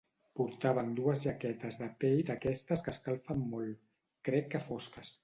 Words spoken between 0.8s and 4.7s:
dues jaquetes de pell d'aquestes que escalfen molt... crec que